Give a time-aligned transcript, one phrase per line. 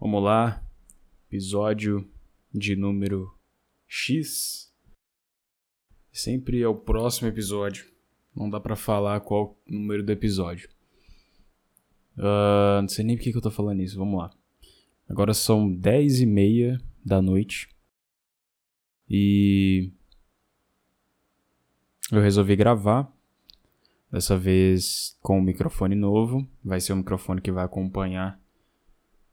[0.00, 0.66] Vamos lá,
[1.28, 2.08] episódio
[2.50, 3.36] de número
[3.86, 4.72] X.
[6.10, 7.84] Sempre é o próximo episódio.
[8.34, 10.70] Não dá pra falar qual o número do episódio.
[12.16, 13.98] Uh, não sei nem por que eu tô falando isso.
[13.98, 14.30] Vamos lá.
[15.06, 17.68] Agora são 10 e meia da noite.
[19.06, 19.92] E
[22.10, 23.12] eu resolvi gravar.
[24.10, 26.48] Dessa vez com um microfone novo.
[26.64, 28.40] Vai ser o um microfone que vai acompanhar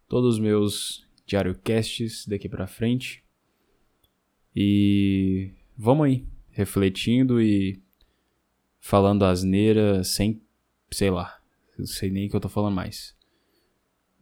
[0.07, 3.23] todos os meus diariocasts daqui para frente.
[4.55, 7.79] E vamos aí, refletindo e
[8.79, 10.41] falando asneira sem,
[10.89, 11.39] sei lá,
[11.77, 13.15] não sei nem o que eu tô falando mais.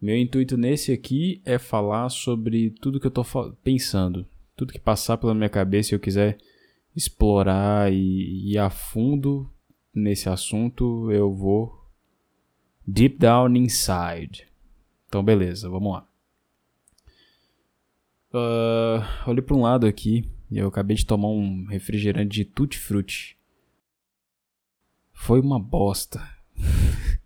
[0.00, 3.24] Meu intuito nesse aqui é falar sobre tudo que eu tô
[3.62, 6.36] pensando, tudo que passar pela minha cabeça e eu quiser
[6.94, 9.50] explorar e ir a fundo
[9.94, 11.74] nesse assunto, eu vou
[12.86, 14.46] deep down inside.
[15.08, 16.08] Então, beleza, vamos lá.
[18.32, 22.78] Uh, olhei para um lado aqui e eu acabei de tomar um refrigerante de tutti
[22.78, 23.38] frutti.
[25.12, 26.20] Foi uma bosta.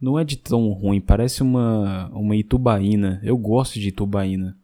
[0.00, 3.20] Não é de tão ruim, parece uma, uma itubaína.
[3.22, 4.58] Eu gosto de itubaína.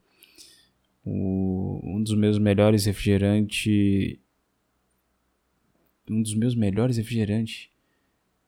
[1.05, 4.19] O, um dos meus melhores refrigerantes.
[6.11, 7.71] Um dos meus melhores refrigerantes.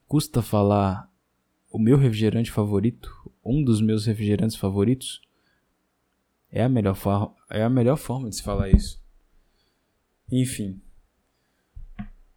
[0.06, 1.10] Custa falar
[1.74, 3.12] o meu refrigerante favorito,
[3.44, 5.20] um dos meus refrigerantes favoritos,
[6.48, 6.96] é a melhor,
[7.50, 9.02] é a melhor forma de se falar isso.
[10.30, 10.80] Enfim,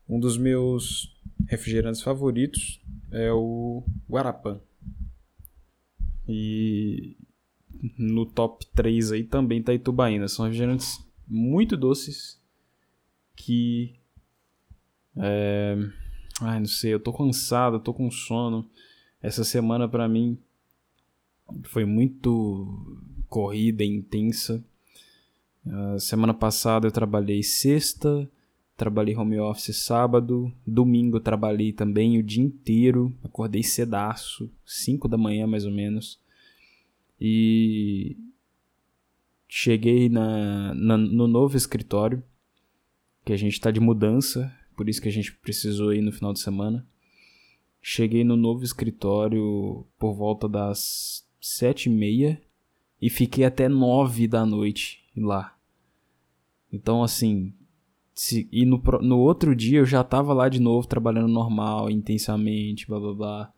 [0.09, 1.15] um dos meus
[1.45, 4.59] refrigerantes favoritos é o Guarapã.
[6.27, 7.15] E
[7.95, 10.27] no top 3 aí também tá Itubaína.
[10.27, 12.41] São refrigerantes muito doces
[13.35, 13.99] que.
[15.15, 15.77] É...
[16.41, 18.67] Ai, não sei, eu tô cansado, eu tô com sono.
[19.21, 20.37] Essa semana para mim
[21.63, 24.63] foi muito corrida, intensa.
[25.65, 28.29] Uh, semana passada eu trabalhei sexta,
[28.75, 35.47] trabalhei home office sábado, domingo trabalhei também o dia inteiro, acordei cedaço, 5 da manhã
[35.47, 36.19] mais ou menos.
[37.19, 38.15] E
[39.47, 42.23] cheguei na, na, no novo escritório,
[43.25, 46.31] que a gente está de mudança, por isso que a gente precisou ir no final
[46.31, 46.85] de semana.
[47.89, 52.37] Cheguei no novo escritório por volta das sete e meia
[53.01, 55.57] e fiquei até nove da noite lá.
[56.69, 57.53] Então, assim,
[58.13, 62.85] se, e no, no outro dia eu já tava lá de novo trabalhando normal, intensamente,
[62.85, 63.53] blá blá blá.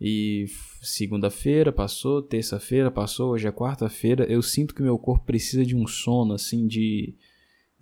[0.00, 0.46] E
[0.80, 4.24] segunda-feira passou, terça-feira passou, hoje é quarta-feira.
[4.32, 7.14] Eu sinto que meu corpo precisa de um sono, assim, de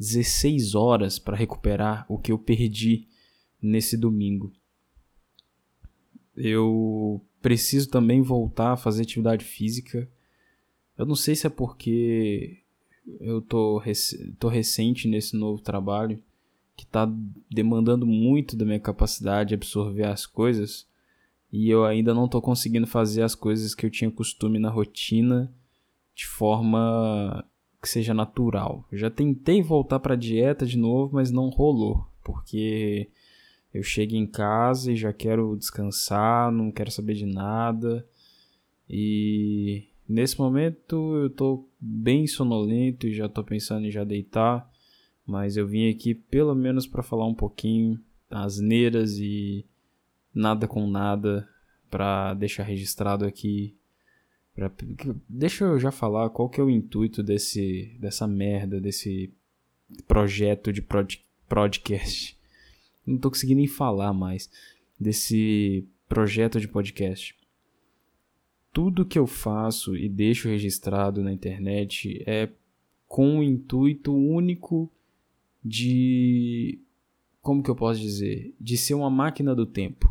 [0.01, 3.07] 16 horas para recuperar o que eu perdi
[3.63, 4.53] nesse domingo
[6.37, 10.09] eu preciso também voltar a fazer atividade física.
[10.97, 12.59] Eu não sei se é porque
[13.21, 13.97] eu tô, rec
[14.39, 16.23] tô recente nesse novo trabalho
[16.77, 17.11] que está
[17.51, 20.87] demandando muito da minha capacidade de absorver as coisas
[21.53, 25.53] e eu ainda não estou conseguindo fazer as coisas que eu tinha costume na rotina
[26.15, 27.45] de forma
[27.83, 28.85] que seja natural.
[28.93, 33.09] Eu já tentei voltar para dieta de novo, mas não rolou, porque
[33.73, 38.07] eu chego em casa e já quero descansar, não quero saber de nada.
[38.89, 44.69] E nesse momento eu tô bem sonolento e já tô pensando em já deitar,
[45.25, 49.65] mas eu vim aqui pelo menos para falar um pouquinho asneiras e
[50.35, 51.49] nada com nada
[51.89, 53.77] para deixar registrado aqui.
[54.53, 54.71] Pra...
[55.29, 59.33] Deixa eu já falar qual que é o intuito desse dessa merda, desse
[60.09, 61.19] projeto de prod...
[61.49, 62.40] podcast
[63.07, 64.51] não tô conseguindo nem falar mais
[64.99, 67.37] desse projeto de podcast.
[68.73, 72.49] Tudo que eu faço e deixo registrado na internet é
[73.09, 74.91] com o intuito único
[75.65, 76.79] de.
[77.43, 78.55] Como que eu posso dizer?
[78.61, 80.07] De ser uma máquina do tempo.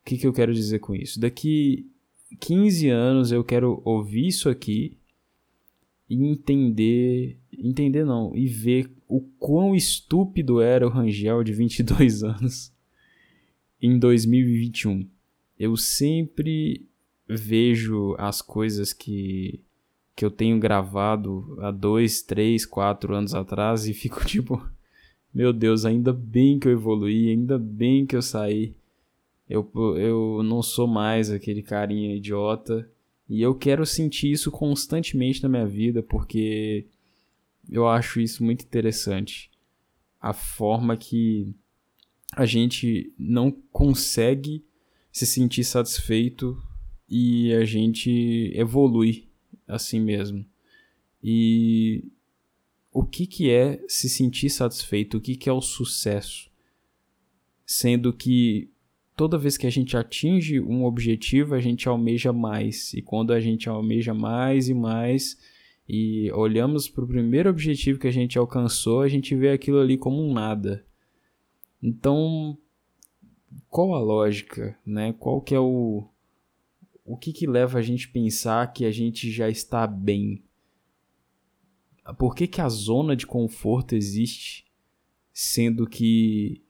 [0.00, 1.18] O que, que eu quero dizer com isso?
[1.18, 1.90] Daqui
[2.40, 4.96] 15 anos eu quero ouvir isso aqui
[6.14, 7.38] e entender.
[7.56, 12.72] Entender não, e ver o quão estúpido era o Rangel de 22 anos
[13.80, 15.08] em 2021.
[15.58, 16.86] Eu sempre
[17.28, 19.60] vejo as coisas que,
[20.16, 24.66] que eu tenho gravado há dois, três, quatro anos atrás e fico tipo,
[25.32, 28.74] meu Deus, ainda bem que eu evoluí, ainda bem que eu saí.
[29.48, 32.90] Eu, eu não sou mais aquele carinha idiota.
[33.28, 36.86] E eu quero sentir isso constantemente na minha vida, porque
[37.70, 39.50] eu acho isso muito interessante.
[40.20, 41.54] A forma que
[42.32, 44.64] a gente não consegue
[45.10, 46.60] se sentir satisfeito
[47.08, 49.28] e a gente evolui
[49.66, 50.44] assim mesmo.
[51.22, 52.04] E
[52.92, 55.16] o que, que é se sentir satisfeito?
[55.16, 56.50] O que, que é o sucesso?
[57.64, 58.70] Sendo que
[59.16, 62.92] toda vez que a gente atinge um objetivo, a gente almeja mais.
[62.94, 65.38] E quando a gente almeja mais e mais,
[65.88, 69.96] e olhamos para o primeiro objetivo que a gente alcançou, a gente vê aquilo ali
[69.96, 70.84] como um nada.
[71.82, 72.56] Então,
[73.68, 75.12] qual a lógica, né?
[75.12, 76.08] Qual que é o
[77.04, 80.42] o que que leva a gente a pensar que a gente já está bem?
[82.18, 84.64] Por que que a zona de conforto existe,
[85.30, 86.63] sendo que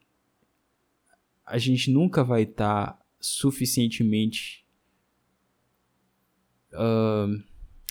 [1.46, 4.64] a gente nunca vai estar tá suficientemente
[6.74, 7.42] uh,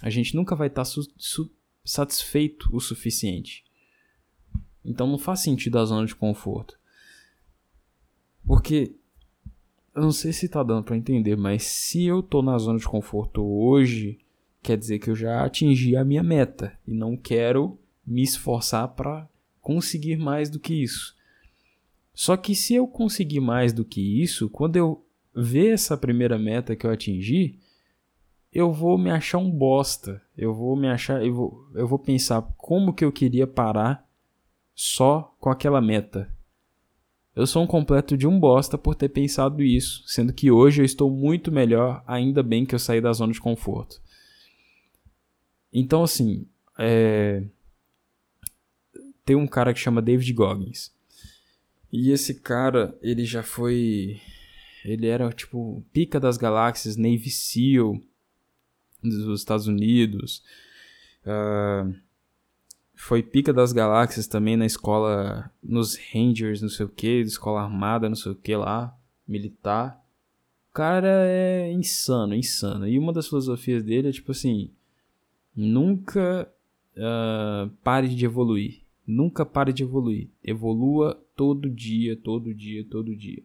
[0.01, 1.01] a gente nunca vai estar tá
[1.83, 3.63] satisfeito o suficiente.
[4.83, 6.77] Então não faz sentido a zona de conforto.
[8.45, 8.93] Porque
[9.95, 12.85] eu não sei se tá dando para entender, mas se eu tô na zona de
[12.85, 14.19] conforto hoje,
[14.61, 19.29] quer dizer que eu já atingi a minha meta e não quero me esforçar para
[19.61, 21.15] conseguir mais do que isso.
[22.13, 25.05] Só que se eu conseguir mais do que isso, quando eu
[25.35, 27.59] ver essa primeira meta que eu atingi,
[28.51, 30.21] eu vou me achar um bosta.
[30.37, 34.07] Eu vou me achar, eu vou, eu vou pensar como que eu queria parar
[34.75, 36.31] só com aquela meta.
[37.35, 40.85] Eu sou um completo de um bosta por ter pensado isso, sendo que hoje eu
[40.85, 43.99] estou muito melhor, ainda bem que eu saí da zona de conforto.
[45.71, 47.43] Então, assim, é...
[49.25, 50.92] tem um cara que chama David Goggins.
[51.93, 54.19] E esse cara, ele já foi.
[54.83, 58.01] Ele era tipo pica das galáxias, Navy SEAL
[59.03, 60.43] dos Estados Unidos.
[61.23, 61.93] Uh,
[62.95, 68.09] foi pica das galáxias também na escola, nos Rangers, não sei o que, escola armada,
[68.09, 68.97] não sei o que lá,
[69.27, 70.03] militar.
[70.71, 72.87] O cara é insano, insano.
[72.87, 74.71] E uma das filosofias dele é tipo assim:
[75.55, 76.51] nunca
[76.97, 78.81] uh, pare de evoluir.
[79.05, 80.27] Nunca pare de evoluir.
[80.43, 83.43] Evolua todo dia, todo dia, todo dia.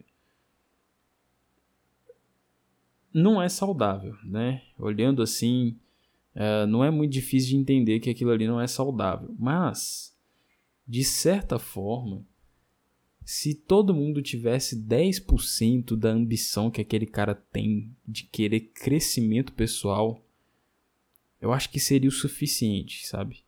[3.12, 4.62] Não é saudável, né?
[4.78, 5.78] Olhando assim,
[6.34, 9.34] é, não é muito difícil de entender que aquilo ali não é saudável.
[9.38, 10.16] Mas,
[10.86, 12.24] de certa forma,
[13.24, 20.24] se todo mundo tivesse 10% da ambição que aquele cara tem de querer crescimento pessoal,
[21.40, 23.42] eu acho que seria o suficiente, sabe?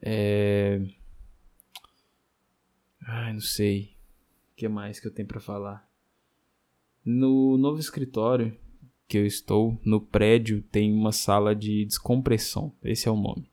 [0.00, 0.80] É.
[3.06, 3.94] Ai, não sei.
[4.52, 5.88] O que mais que eu tenho para falar?
[7.04, 8.56] No novo escritório
[9.06, 12.72] que eu estou, no prédio, tem uma sala de descompressão.
[12.82, 13.48] Esse é o nome.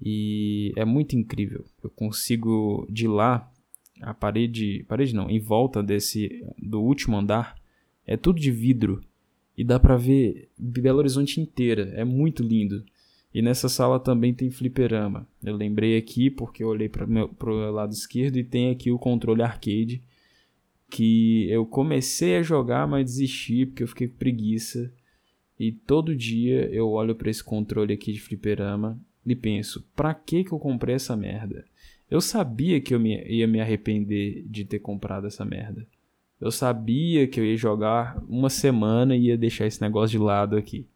[0.00, 1.64] E é muito incrível.
[1.82, 3.52] Eu consigo de lá
[4.00, 7.60] a parede, parede não, em volta desse do último andar
[8.06, 9.02] é tudo de vidro
[9.56, 11.92] e dá para ver Belo Horizonte inteira.
[11.94, 12.84] É muito lindo.
[13.34, 15.26] E nessa sala também tem fliperama.
[15.42, 19.42] Eu lembrei aqui porque eu olhei para o lado esquerdo e tem aqui o controle
[19.42, 20.02] arcade
[20.90, 24.92] que eu comecei a jogar, mas desisti porque eu fiquei com preguiça.
[25.58, 30.44] E todo dia eu olho para esse controle aqui de fliperama e penso: pra que
[30.44, 31.64] que eu comprei essa merda?
[32.10, 35.86] Eu sabia que eu me, ia me arrepender de ter comprado essa merda.
[36.38, 40.56] Eu sabia que eu ia jogar uma semana e ia deixar esse negócio de lado
[40.56, 40.86] aqui.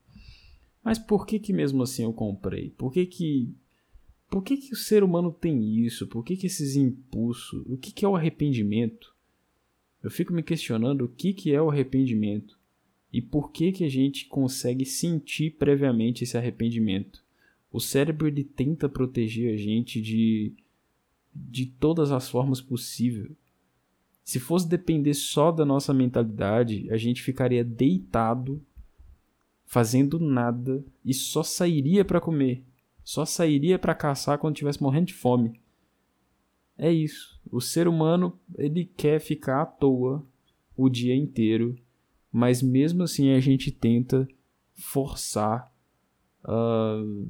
[0.87, 2.71] Mas por que que mesmo assim eu comprei?
[2.71, 3.52] Por que que
[4.31, 6.07] por que que o ser humano tem isso?
[6.07, 7.64] Por que que esses impulsos?
[7.66, 9.12] O que que é o arrependimento?
[10.00, 12.57] Eu fico me questionando o que, que é o arrependimento
[13.12, 17.21] e por que, que a gente consegue sentir previamente esse arrependimento.
[17.73, 20.55] O cérebro ele tenta proteger a gente de,
[21.35, 23.37] de todas as formas possíveis.
[24.23, 28.64] Se fosse depender só da nossa mentalidade, a gente ficaria deitado,
[29.66, 32.64] fazendo nada e só sairia para comer,
[33.04, 35.61] só sairia para caçar quando estivesse morrendo de fome.
[36.78, 37.40] É isso.
[37.50, 40.25] O ser humano, ele quer ficar à toa
[40.76, 41.76] o dia inteiro,
[42.30, 44.28] mas mesmo assim a gente tenta
[44.75, 45.73] forçar
[46.44, 47.28] uh,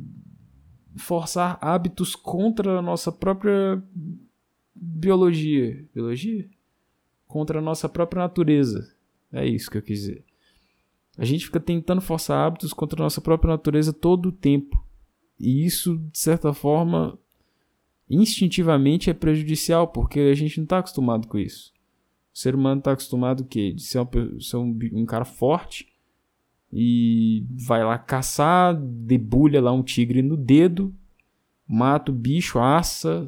[0.97, 3.83] forçar hábitos contra a nossa própria
[4.75, 5.85] biologia.
[5.95, 6.49] Biologia?
[7.27, 8.95] Contra a nossa própria natureza.
[9.33, 10.25] É isso que eu quis dizer.
[11.19, 14.83] A gente fica tentando forçar hábitos contra a nossa própria natureza todo o tempo.
[15.39, 17.19] E isso, de certa forma,
[18.09, 21.73] instintivamente é prejudicial, porque a gente não está acostumado com isso.
[22.35, 23.73] O ser humano está acostumado o quê?
[23.73, 25.89] De ser, uma, ser um, um, cara forte
[26.71, 30.95] e vai lá caçar, debulha lá um tigre no dedo,
[31.67, 33.27] mata o bicho, assa,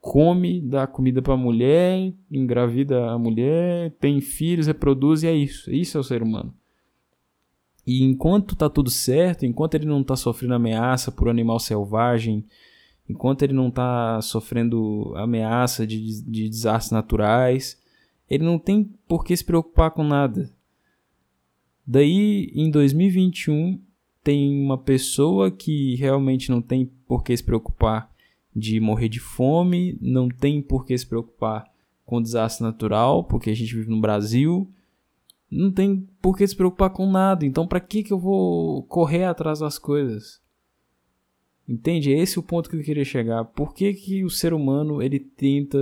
[0.00, 5.70] come, dá comida para a mulher, engravida a mulher, tem filhos, reproduz e é isso.
[5.70, 6.54] Isso é o ser humano.
[7.86, 12.44] E enquanto tá tudo certo, enquanto ele não tá sofrendo ameaça por animal selvagem,
[13.08, 17.80] enquanto ele não tá sofrendo ameaça de, de desastres naturais,
[18.28, 20.50] ele não tem por que se preocupar com nada.
[21.86, 23.80] Daí, em 2021,
[24.22, 28.10] tem uma pessoa que realmente não tem por que se preocupar
[28.54, 31.64] de morrer de fome, não tem por que se preocupar
[32.04, 34.70] com desastre natural, porque a gente vive no Brasil,
[35.50, 37.44] não tem por que se preocupar com nada.
[37.44, 40.40] Então, para que que eu vou correr atrás das coisas?
[41.68, 42.10] Entende?
[42.10, 43.44] Esse é o ponto que eu queria chegar.
[43.44, 45.78] Por que, que o ser humano ele tenta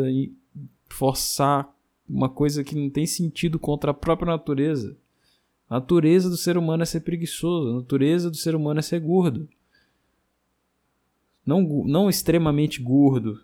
[0.89, 1.75] forçar
[2.09, 4.97] uma coisa que não tem sentido contra a própria natureza?
[5.69, 9.01] A natureza do ser humano é ser preguiçoso, a natureza do ser humano é ser
[9.01, 9.49] gordo.
[11.45, 13.41] Não, não extremamente gordo,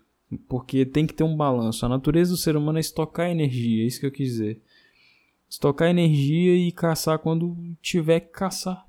[0.47, 1.85] porque tem que ter um balanço.
[1.85, 4.61] A natureza do ser humano é estocar energia, é isso que eu quis dizer.
[5.55, 8.85] Estocar energia e caçar quando tiver que caçar.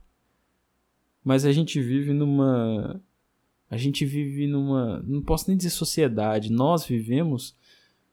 [1.23, 3.01] Mas a gente vive numa.
[3.71, 5.01] A gente vive numa.
[5.07, 6.51] Não posso nem dizer sociedade.
[6.51, 7.55] Nós vivemos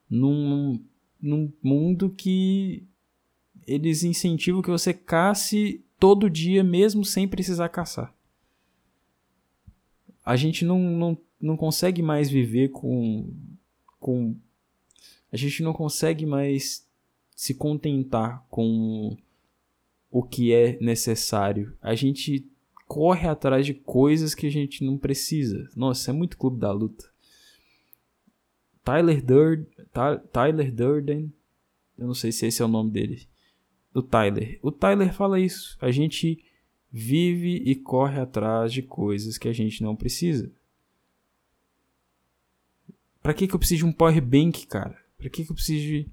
[0.07, 0.79] num,
[1.19, 2.83] num mundo que
[3.65, 8.13] eles incentivam que você casse todo dia, mesmo sem precisar caçar.
[10.23, 13.33] A gente não, não, não consegue mais viver com,
[13.99, 14.35] com.
[15.31, 16.85] A gente não consegue mais
[17.43, 19.17] se contentar com
[20.09, 21.77] o que é necessário.
[21.81, 22.49] A gente
[22.87, 25.69] corre atrás de coisas que a gente não precisa.
[25.75, 27.11] Nossa, é muito clube da luta.
[28.81, 29.67] Tyler Durden,
[30.31, 31.33] Tyler Durden,
[31.97, 33.27] eu não sei se esse é o nome dele
[33.91, 34.57] do Tyler.
[34.61, 35.77] O Tyler fala isso.
[35.81, 36.41] A gente
[36.89, 40.49] vive e corre atrás de coisas que a gente não precisa.
[43.21, 44.97] Pra que, que eu preciso de um power bank, cara?
[45.17, 46.09] Pra que, que eu preciso de.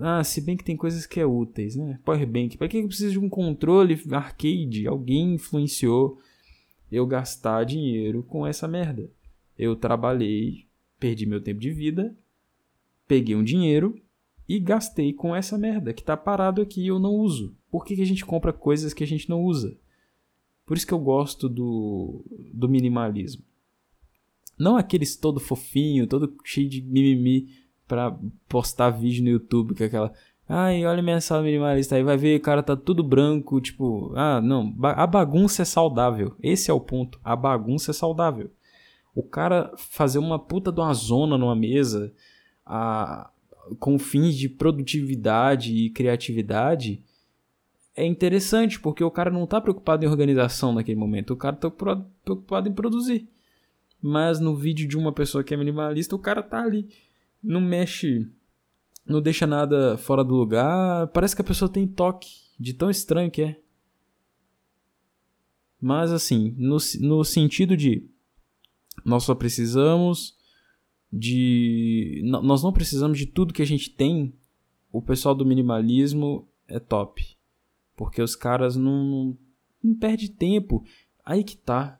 [0.00, 1.98] Ah, se bem que tem coisas que é úteis, né?
[2.04, 2.56] Power bank.
[2.56, 4.86] Pra que, que eu preciso de um controle arcade?
[4.86, 6.18] Alguém influenciou
[6.90, 9.10] eu gastar dinheiro com essa merda.
[9.58, 10.66] Eu trabalhei,
[10.98, 12.16] perdi meu tempo de vida,
[13.06, 14.00] peguei um dinheiro
[14.48, 17.54] e gastei com essa merda que tá parado aqui e eu não uso.
[17.70, 19.78] Por que, que a gente compra coisas que a gente não usa?
[20.64, 23.44] Por isso que eu gosto do, do minimalismo.
[24.58, 27.48] Não aqueles todo fofinho, todo cheio de mimimi
[27.90, 28.16] pra
[28.48, 30.12] postar vídeo no YouTube com aquela.
[30.48, 34.40] Ai, olha minha sala minimalista aí, vai ver, o cara tá tudo branco, tipo, ah,
[34.40, 36.36] não, a bagunça é saudável.
[36.40, 37.18] Esse é o ponto.
[37.24, 38.48] A bagunça é saudável.
[39.12, 42.12] O cara fazer uma puta de uma zona numa mesa,
[42.64, 43.28] a,
[43.80, 47.02] com fins de produtividade e criatividade
[47.96, 51.68] é interessante, porque o cara não está preocupado em organização naquele momento, o cara está
[51.68, 53.28] preocupado em produzir.
[54.00, 56.88] Mas no vídeo de uma pessoa que é minimalista, o cara tá ali,
[57.42, 58.30] não mexe,
[59.06, 62.28] não deixa nada fora do lugar, parece que a pessoa tem toque,
[62.58, 63.60] de tão estranho que é.
[65.80, 68.06] Mas assim, no, no sentido de
[69.04, 70.36] nós só precisamos
[71.12, 72.22] de.
[72.24, 74.34] Nós não precisamos de tudo que a gente tem.
[74.92, 77.36] O pessoal do minimalismo é top.
[77.96, 79.38] Porque os caras não, não,
[79.82, 80.84] não perde tempo.
[81.24, 81.99] Aí que tá.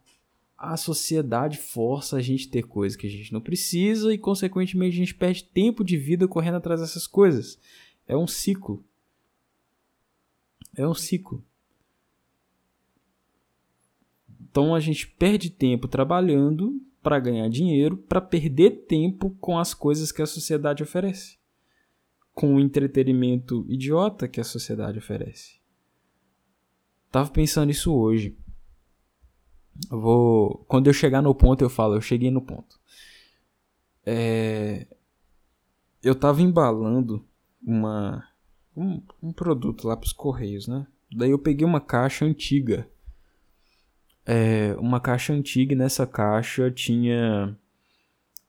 [0.63, 4.99] A sociedade força a gente ter coisas que a gente não precisa e, consequentemente, a
[4.99, 7.59] gente perde tempo de vida correndo atrás dessas coisas.
[8.07, 8.85] É um ciclo.
[10.77, 11.43] É um ciclo.
[14.51, 20.13] Então a gente perde tempo trabalhando para ganhar dinheiro, para perder tempo com as coisas
[20.13, 21.39] que a sociedade oferece,
[22.35, 25.59] com o entretenimento idiota que a sociedade oferece.
[27.11, 28.37] Tava pensando isso hoje.
[29.91, 32.81] Eu vou, quando eu chegar no ponto eu falo, eu cheguei no ponto.
[34.05, 34.87] É,
[36.03, 37.25] eu tava embalando
[37.63, 38.27] uma
[38.77, 40.87] um, um produto lá para os correios, né?
[41.15, 42.89] Daí eu peguei uma caixa antiga
[44.31, 47.57] é, uma caixa antiga e nessa caixa tinha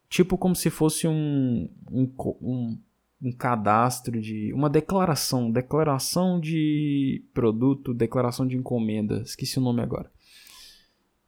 [0.10, 2.08] tipo como se fosse um, um,
[2.42, 2.78] um,
[3.22, 10.12] um cadastro de uma declaração, declaração de produto, declaração de encomenda, esqueci o nome agora.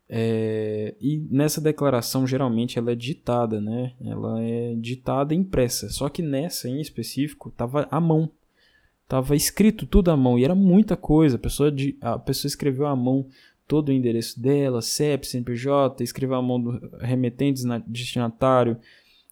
[0.09, 3.93] É, e nessa declaração geralmente ela é digitada, né?
[4.03, 5.89] Ela é digitada e impressa.
[5.89, 8.29] Só que nessa em específico tava à mão,
[9.07, 11.35] tava escrito tudo à mão e era muita coisa.
[11.37, 13.27] A pessoa, a pessoa escreveu à mão
[13.67, 18.77] todo o endereço dela, CEP, CNPJ, escreveu a mão do remetente destinatário,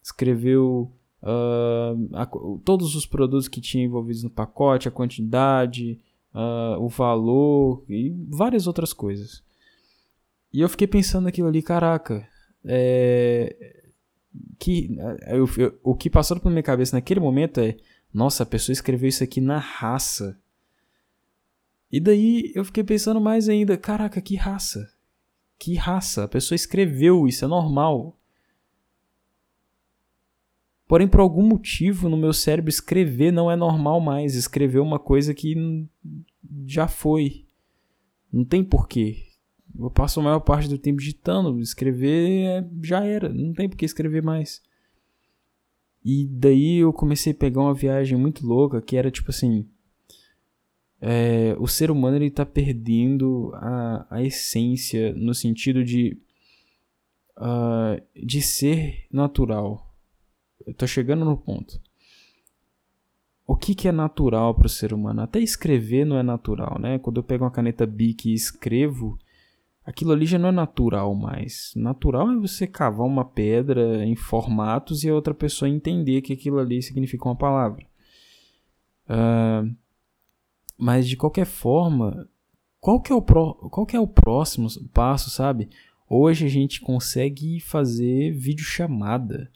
[0.02, 0.90] escreveu
[1.22, 2.26] uh, a,
[2.64, 6.00] todos os produtos que tinha envolvidos no pacote, a quantidade,
[6.34, 9.42] uh, o valor e várias outras coisas.
[10.52, 12.28] E eu fiquei pensando aquilo ali, caraca,
[12.64, 13.82] é,
[14.58, 14.96] que
[15.28, 17.76] eu, eu, o que passou pela minha cabeça naquele momento é,
[18.12, 20.38] nossa, a pessoa escreveu isso aqui na raça
[21.90, 24.92] E daí eu fiquei pensando mais ainda, caraca, que raça.
[25.58, 26.24] Que raça.
[26.24, 28.18] A pessoa escreveu, isso é normal.
[30.86, 34.34] Porém, por algum motivo, no meu cérebro, escrever não é normal mais.
[34.34, 35.86] Escrever uma coisa que
[36.66, 37.46] já foi.
[38.30, 39.31] Não tem porquê.
[39.78, 41.60] Eu passo a maior parte do tempo digitando.
[41.60, 43.28] Escrever é, já era.
[43.28, 44.62] Não tem porquê escrever mais.
[46.04, 49.66] E daí eu comecei a pegar uma viagem muito louca que era tipo assim
[51.04, 56.16] é, o ser humano ele está perdendo a, a essência no sentido de,
[57.36, 59.92] uh, de ser natural.
[60.64, 61.80] Eu tô chegando no ponto.
[63.44, 65.22] O que, que é natural para o ser humano?
[65.22, 67.00] Até escrever não é natural, né?
[67.00, 69.18] Quando eu pego uma caneta Bic e escrevo,
[69.84, 71.72] aquilo ali já não é natural mais.
[71.76, 76.58] Natural é você cavar uma pedra em formatos e a outra pessoa entender que aquilo
[76.58, 77.84] ali significa uma palavra.
[79.06, 79.74] Uh,
[80.76, 82.28] mas de qualquer forma,
[82.80, 85.68] qual que é o, pro, qual que é o próximo passo, sabe?
[86.08, 89.50] Hoje a gente consegue fazer videochamada.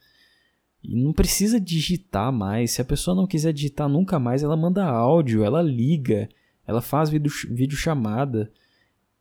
[0.82, 2.70] E não precisa digitar mais.
[2.70, 6.28] Se a pessoa não quiser digitar nunca mais, ela manda áudio, ela liga,
[6.66, 8.52] ela faz videochamada.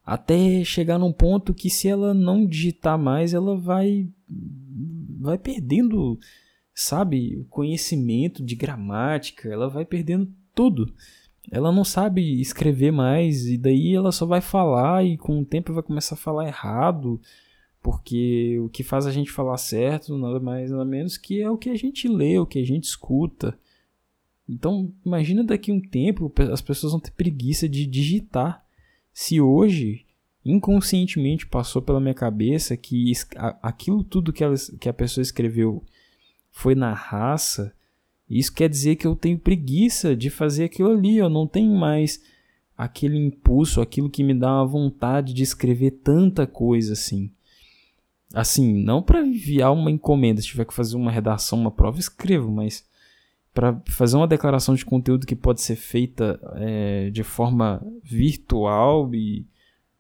[0.06, 4.10] Até chegar num ponto que se ela não digitar mais, ela vai
[5.20, 6.20] vai perdendo,
[6.74, 10.94] sabe, o conhecimento de gramática, ela vai perdendo tudo
[11.52, 15.74] ela não sabe escrever mais e daí ela só vai falar e com o tempo
[15.74, 17.20] vai começar a falar errado,
[17.82, 21.58] porque o que faz a gente falar certo nada mais nada menos que é o
[21.58, 23.58] que a gente lê, o que a gente escuta.
[24.48, 28.65] Então, imagina daqui a um tempo as pessoas vão ter preguiça de digitar.
[29.18, 30.06] Se hoje
[30.44, 33.14] inconscientemente passou pela minha cabeça que
[33.64, 35.82] aquilo tudo que, ela, que a pessoa escreveu
[36.52, 37.74] foi na raça,
[38.30, 42.22] isso quer dizer que eu tenho preguiça de fazer aquilo ali, eu não tenho mais
[42.78, 47.32] aquele impulso, aquilo que me dá uma vontade de escrever tanta coisa assim.
[48.34, 52.52] Assim, não para enviar uma encomenda, se tiver que fazer uma redação, uma prova, escrevo,
[52.52, 52.86] mas
[53.56, 59.48] para fazer uma declaração de conteúdo que pode ser feita é, de forma virtual e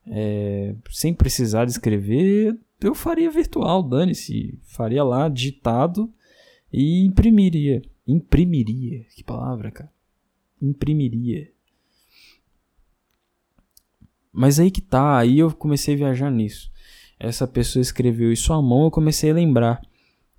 [0.06, 6.14] é, sem precisar de escrever, eu faria virtual, dane-se, faria lá digitado
[6.72, 7.82] e imprimiria.
[8.06, 9.06] Imprimiria.
[9.16, 9.92] Que palavra, cara.
[10.62, 11.50] Imprimiria.
[14.34, 16.70] Mas aí que tá, aí eu comecei a viajar nisso.
[17.18, 19.82] Essa pessoa escreveu isso à mão, eu comecei a lembrar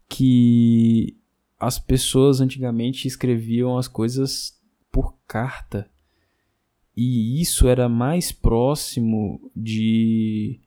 [0.06, 1.16] que
[1.58, 5.88] as pessoas antigamente escreviam as coisas por carta.
[6.96, 10.58] E isso era mais próximo de,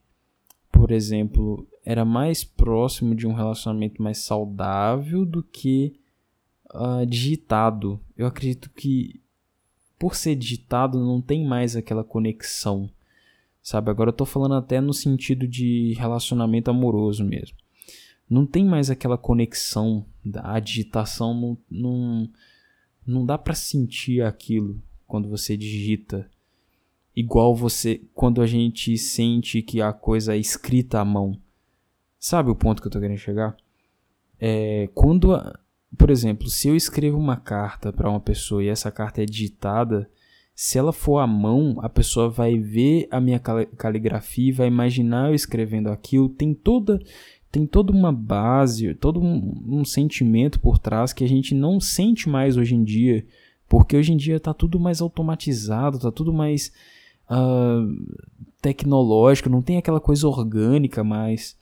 [0.72, 6.00] por exemplo, era mais próximo de um relacionamento mais saudável do que
[6.74, 8.00] uh, digitado.
[8.16, 9.20] Eu acredito que
[9.98, 12.90] por ser digitado não tem mais aquela conexão,
[13.62, 13.90] sabe?
[13.90, 17.58] Agora eu tô falando até no sentido de relacionamento amoroso mesmo.
[18.30, 22.30] Não tem mais aquela conexão, a digitação não, não,
[23.06, 26.30] não dá para sentir aquilo quando você digita.
[27.16, 31.40] Igual você, quando a gente sente que a coisa é escrita à mão.
[32.20, 33.58] Sabe o ponto que eu tô querendo chegar?
[34.40, 35.34] É, quando
[35.98, 40.10] por exemplo, se eu escrevo uma carta para uma pessoa e essa carta é digitada,
[40.54, 45.36] se ela for à mão, a pessoa vai ver a minha caligrafia, vai imaginar eu
[45.36, 47.00] escrevendo aquilo, tem toda
[47.52, 52.30] tem toda uma base, todo um, um sentimento por trás que a gente não sente
[52.30, 53.26] mais hoje em dia,
[53.68, 56.72] porque hoje em dia está tudo mais automatizado, está tudo mais
[57.30, 58.16] uh,
[58.62, 61.58] tecnológico, não tem aquela coisa orgânica mais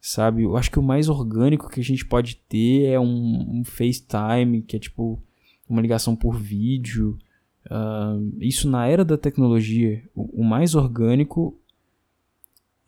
[0.00, 0.44] sabe?
[0.44, 4.62] Eu acho que o mais orgânico que a gente pode ter é um, um FaceTime,
[4.62, 5.20] que é tipo
[5.68, 7.18] uma ligação por vídeo.
[7.66, 11.58] Uh, isso na era da tecnologia, o, o mais orgânico.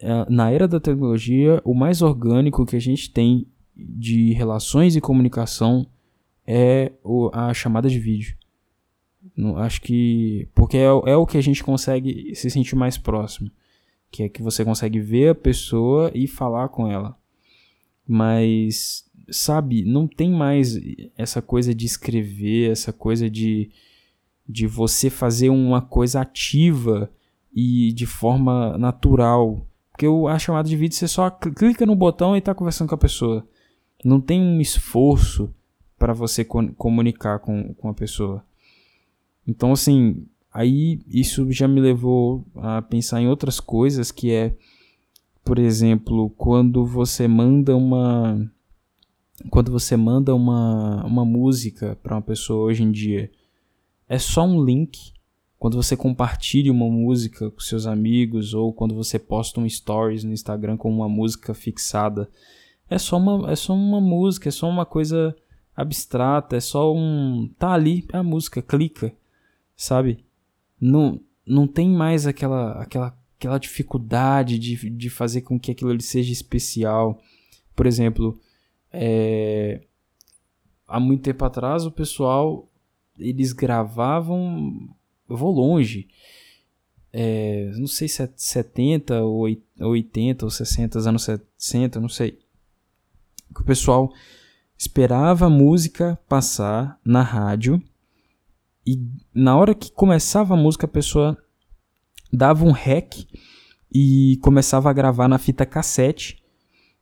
[0.03, 5.01] Uh, na era da tecnologia, o mais orgânico que a gente tem de relações e
[5.01, 5.87] comunicação
[6.47, 6.93] é
[7.33, 8.37] a chamada de vídeo.
[9.57, 10.49] Acho que.
[10.55, 13.51] Porque é, é o que a gente consegue se sentir mais próximo
[14.11, 17.17] que é que você consegue ver a pessoa e falar com ela.
[18.07, 20.79] Mas, sabe, não tem mais
[21.17, 23.71] essa coisa de escrever, essa coisa de,
[24.49, 27.11] de você fazer uma coisa ativa
[27.55, 29.65] e de forma natural.
[29.91, 32.99] Porque a chamada de vídeo você só clica no botão e está conversando com a
[32.99, 33.47] pessoa.
[34.05, 35.53] Não tem um esforço
[35.99, 38.43] para você comunicar com, com a pessoa.
[39.47, 44.55] Então, assim, Aí isso já me levou a pensar em outras coisas que é,
[45.45, 48.51] por exemplo, quando você manda uma
[49.49, 53.31] quando você manda uma, uma música para uma pessoa hoje em dia,
[54.07, 55.15] é só um link
[55.61, 60.33] quando você compartilha uma música com seus amigos ou quando você posta um stories no
[60.33, 62.31] Instagram com uma música fixada,
[62.89, 65.37] é só uma, é só uma música, é só uma coisa
[65.77, 67.51] abstrata, é só um.
[67.59, 69.15] Tá ali, é a música, clica,
[69.77, 70.25] sabe?
[70.81, 76.33] Não, não tem mais aquela, aquela, aquela dificuldade de, de fazer com que aquilo seja
[76.33, 77.21] especial.
[77.77, 78.41] Por exemplo,
[78.91, 79.83] é,
[80.89, 82.67] há muito tempo atrás o pessoal
[83.19, 84.89] eles gravavam.
[85.31, 86.09] Eu vou longe.
[87.13, 89.47] É, não sei se é 70 ou
[89.79, 92.39] 80 ou 60, anos 60, não sei.
[93.59, 94.13] O pessoal
[94.77, 97.83] esperava a música passar na rádio
[98.87, 99.01] e
[99.35, 101.37] na hora que começava a música a pessoa
[102.33, 103.27] dava um rec
[103.93, 106.43] e começava a gravar na fita cassete.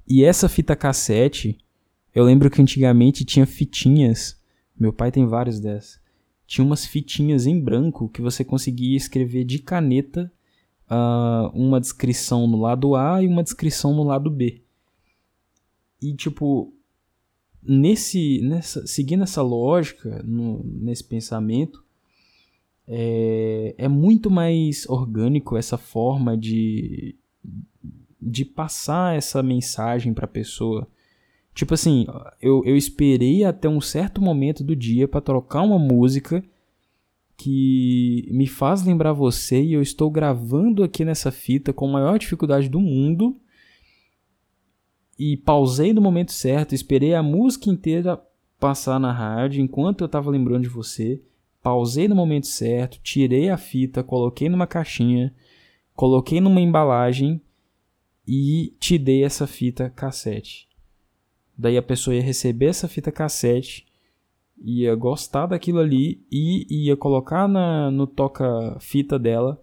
[0.07, 1.59] E essa fita cassete,
[2.15, 4.39] eu lembro que antigamente tinha fitinhas.
[4.79, 5.98] Meu pai tem vários dessas.
[6.49, 10.33] Tinha umas fitinhas em branco que você conseguia escrever de caneta
[10.91, 14.63] uh, uma descrição no lado A e uma descrição no lado B.
[16.01, 16.73] E tipo,
[17.63, 21.85] nesse, nessa, seguindo essa lógica, no, nesse pensamento,
[22.87, 27.15] é, é muito mais orgânico essa forma de,
[28.19, 30.89] de passar essa mensagem para a pessoa.
[31.59, 32.07] Tipo assim,
[32.41, 36.41] eu, eu esperei até um certo momento do dia para trocar uma música
[37.37, 42.17] que me faz lembrar você e eu estou gravando aqui nessa fita com a maior
[42.17, 43.37] dificuldade do mundo
[45.19, 48.23] e pausei no momento certo, esperei a música inteira
[48.61, 51.21] passar na rádio enquanto eu estava lembrando de você,
[51.61, 55.35] pausei no momento certo, tirei a fita, coloquei numa caixinha,
[55.93, 57.43] coloquei numa embalagem
[58.25, 60.68] e te dei essa fita cassete.
[61.59, 63.85] Daí a pessoa ia receber essa fita cassete,
[64.57, 69.61] ia gostar daquilo ali e ia colocar na, no toca-fita dela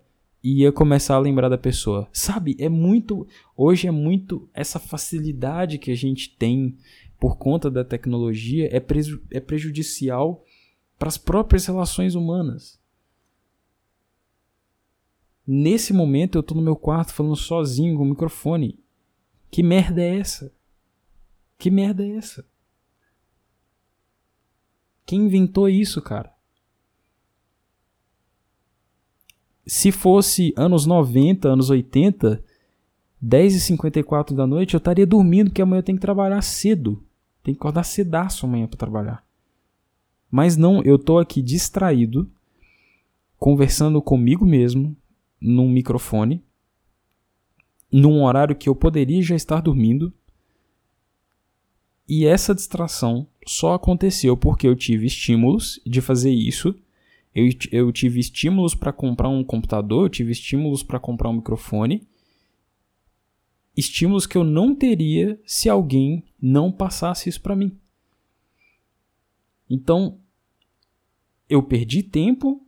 [0.48, 2.08] ia começar a lembrar da pessoa.
[2.14, 3.28] Sabe, é muito.
[3.58, 4.48] Hoje é muito.
[4.54, 6.78] Essa facilidade que a gente tem
[7.20, 10.44] por conta da tecnologia é, preju é prejudicial
[11.00, 12.80] para as próprias relações humanas.
[15.48, 18.80] Nesse momento eu tô no meu quarto falando sozinho com o microfone.
[19.50, 20.54] Que merda é essa?
[21.58, 22.46] Que merda é essa?
[25.06, 26.36] Quem inventou isso, cara?
[29.68, 32.44] se fosse anos 90, anos 80,
[33.24, 37.04] 10h54 da noite, eu estaria dormindo, porque amanhã eu tenho que trabalhar cedo.
[37.44, 39.24] Tem que acordar cedaço amanhã para trabalhar.
[40.30, 42.30] Mas não, eu tô aqui distraído,
[43.38, 44.96] conversando comigo mesmo,
[45.40, 46.44] num microfone,
[47.92, 50.14] num horário que eu poderia já estar dormindo.
[52.08, 56.76] E essa distração só aconteceu porque eu tive estímulos de fazer isso
[57.36, 62.08] eu, eu tive estímulos para comprar um computador, eu tive estímulos para comprar um microfone.
[63.76, 67.78] Estímulos que eu não teria se alguém não passasse isso para mim.
[69.70, 70.18] Então,
[71.50, 72.66] eu perdi tempo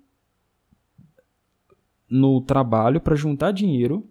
[2.09, 4.05] no trabalho para juntar dinheiro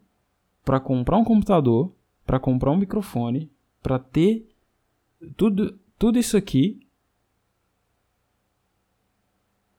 [0.64, 3.50] para comprar um computador, para comprar um microfone,
[3.82, 4.48] para ter
[5.36, 6.86] tudo, tudo isso aqui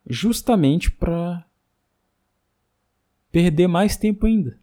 [0.05, 1.45] justamente para
[3.31, 4.60] perder mais tempo ainda.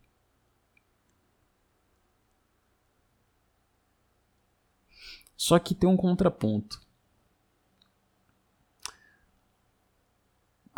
[5.37, 6.81] Só que tem um contraponto.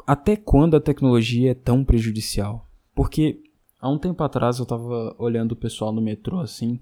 [0.05, 2.69] Até quando a tecnologia é tão prejudicial?
[2.95, 3.43] Porque
[3.81, 6.81] há um tempo atrás eu estava olhando o pessoal no metrô assim.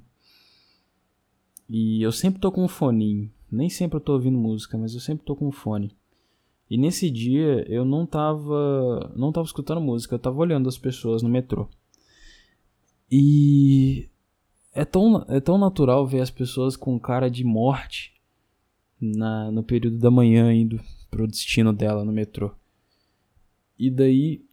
[1.68, 3.32] E eu sempre tô com um fone.
[3.50, 5.94] Nem sempre eu tô ouvindo música, mas eu sempre tô com um fone.
[6.70, 11.22] E nesse dia eu não tava, não tava escutando música, eu tava olhando as pessoas
[11.22, 11.68] no metrô.
[13.10, 14.08] E
[14.72, 18.14] é tão, é tão natural ver as pessoas com cara de morte
[19.00, 22.52] na, no período da manhã indo pro destino dela no metrô.
[23.78, 24.44] E daí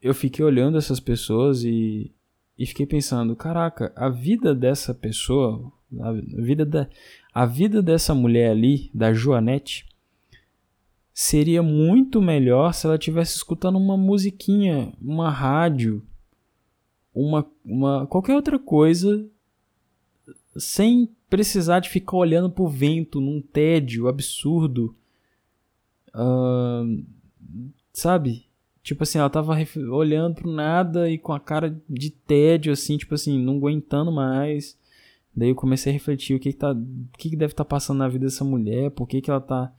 [0.00, 2.12] eu fiquei olhando essas pessoas e,
[2.62, 6.88] e fiquei pensando, caraca, a vida dessa pessoa, a vida, da,
[7.34, 9.84] a vida dessa mulher ali, da Joanete,
[11.12, 16.06] seria muito melhor se ela tivesse escutando uma musiquinha, uma rádio,
[17.12, 19.28] uma, uma qualquer outra coisa,
[20.56, 24.94] sem precisar de ficar olhando pro vento num tédio absurdo.
[26.14, 27.04] Uh,
[27.92, 28.46] sabe?
[28.82, 29.56] Tipo assim, ela tava
[29.90, 34.76] olhando pro nada e com a cara de tédio, assim, tipo assim, não aguentando mais.
[35.34, 37.68] Daí eu comecei a refletir o que, que, tá, o que, que deve estar tá
[37.68, 39.72] passando na vida dessa mulher, por que, que ela tá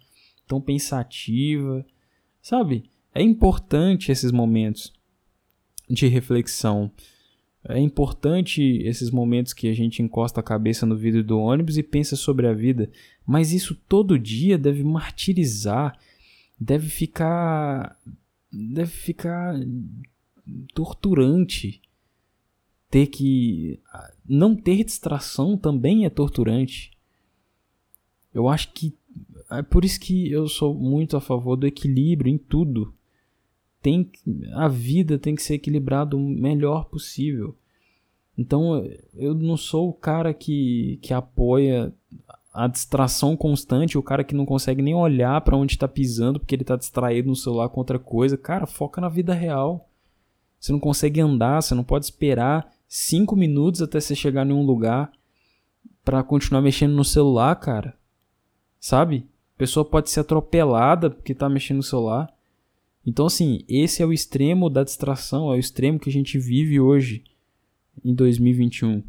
[0.47, 1.85] tão pensativa,
[2.41, 2.89] sabe?
[3.13, 4.91] é importante esses momentos
[5.89, 6.91] de reflexão.
[7.67, 11.83] É importante esses momentos que a gente encosta a cabeça no vidro do ônibus e
[11.83, 12.89] pensa sobre a vida,
[13.25, 15.97] mas isso todo dia deve martirizar,
[16.59, 17.97] deve ficar
[18.53, 19.55] deve ficar
[20.73, 21.81] torturante.
[22.89, 23.79] Ter que
[24.27, 26.91] não ter distração também é torturante.
[28.33, 28.95] Eu acho que
[29.49, 32.93] é por isso que eu sou muito a favor do equilíbrio em tudo.
[33.81, 34.09] Tem
[34.53, 37.55] a vida tem que ser equilibrada o melhor possível.
[38.37, 38.83] Então
[39.15, 41.93] eu não sou o cara que, que apoia
[42.53, 46.53] a distração constante, o cara que não consegue nem olhar para onde está pisando porque
[46.53, 48.37] ele está distraído no celular com outra coisa.
[48.37, 49.89] Cara, foca na vida real.
[50.59, 54.63] Você não consegue andar, você não pode esperar cinco minutos até você chegar em um
[54.63, 55.11] lugar
[56.05, 57.97] para continuar mexendo no celular, cara.
[58.79, 59.27] Sabe?
[59.55, 62.31] A pessoa pode ser atropelada porque tá mexendo no celular.
[63.05, 66.79] Então, assim, esse é o extremo da distração, é o extremo que a gente vive
[66.79, 67.23] hoje,
[68.05, 69.03] em 2021.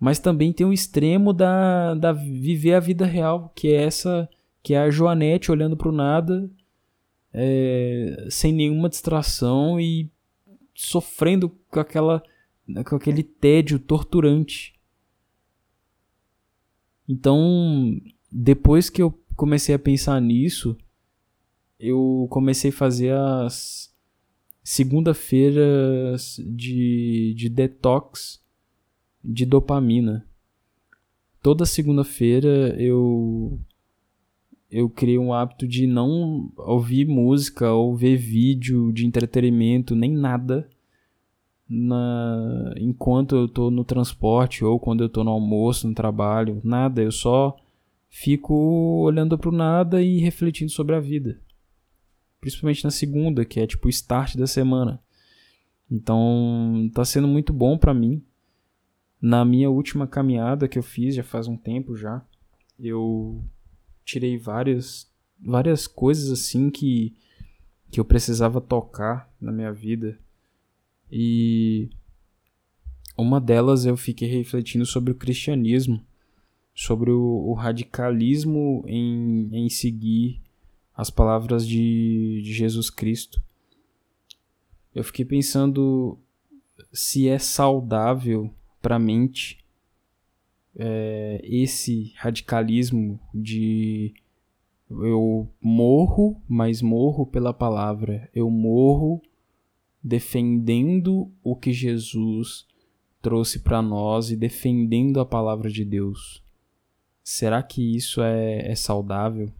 [0.00, 4.26] Mas também tem o extremo da, da viver a vida real, que é essa,
[4.62, 6.50] que é a Joanete olhando pro nada,
[7.34, 10.10] é, sem nenhuma distração e
[10.74, 12.22] sofrendo com aquela
[12.86, 14.74] com aquele tédio torturante.
[17.08, 20.78] Então, depois que eu comecei a pensar nisso,
[21.78, 23.92] eu comecei a fazer as
[24.62, 28.40] segunda-feiras de, de detox
[29.24, 30.26] de dopamina.
[31.42, 33.58] Toda segunda-feira eu
[34.70, 40.68] eu criei um hábito de não ouvir música ou ver vídeo de entretenimento, nem nada
[41.68, 47.00] na enquanto eu tô no transporte ou quando eu tô no almoço, no trabalho, nada,
[47.00, 47.56] eu só
[48.08, 48.54] fico
[49.02, 51.40] olhando para o nada e refletindo sobre a vida.
[52.40, 55.00] Principalmente na segunda, que é tipo o start da semana.
[55.88, 58.22] Então, tá sendo muito bom para mim.
[59.20, 62.24] Na minha última caminhada que eu fiz, já faz um tempo já,
[62.78, 63.44] eu
[64.04, 67.14] tirei várias várias coisas assim que
[67.90, 70.18] que eu precisava tocar na minha vida.
[71.10, 71.90] E
[73.16, 76.04] uma delas eu fiquei refletindo sobre o cristianismo
[76.80, 80.40] sobre o, o radicalismo em, em seguir
[80.96, 83.42] as palavras de, de Jesus Cristo.
[84.94, 86.18] Eu fiquei pensando
[86.90, 88.50] se é saudável
[88.80, 89.64] para a mente
[90.76, 94.14] é, esse radicalismo de
[94.90, 98.28] eu morro, mas morro pela palavra.
[98.34, 99.22] Eu morro
[100.02, 102.66] defendendo o que Jesus
[103.22, 106.42] trouxe para nós e defendendo a palavra de Deus.
[107.22, 109.52] Será que isso é, é saudável?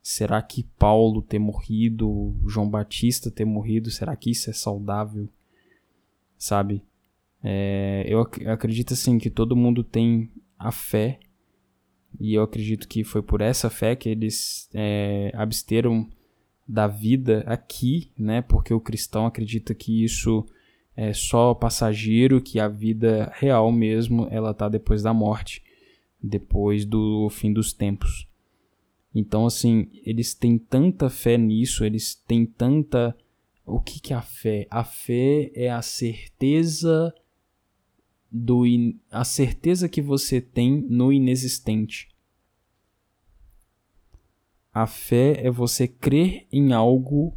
[0.00, 5.28] Será que Paulo ter morrido, João Batista ter morrido, será que isso é saudável?
[6.36, 6.82] Sabe?
[7.42, 11.18] É, eu ac acredito assim que todo mundo tem a fé
[12.20, 16.08] e eu acredito que foi por essa fé que eles é, absteram
[16.68, 18.42] da vida aqui, né?
[18.42, 20.46] Porque o cristão acredita que isso
[20.96, 25.62] é só passageiro, que a vida real mesmo ela tá depois da morte
[26.22, 28.28] depois do fim dos tempos.
[29.14, 33.16] Então, assim, eles têm tanta fé nisso, eles têm tanta.
[33.66, 34.66] O que, que é a fé?
[34.70, 37.12] A fé é a certeza
[38.32, 38.98] do in...
[39.10, 42.08] a certeza que você tem no inexistente.
[44.72, 47.36] A fé é você crer em algo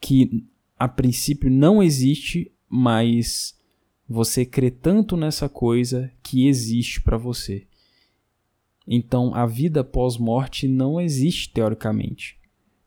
[0.00, 0.46] que
[0.78, 3.58] a princípio não existe, mas
[4.08, 7.66] você crê tanto nessa coisa que existe para você.
[8.86, 12.38] Então, a vida pós-morte não existe teoricamente,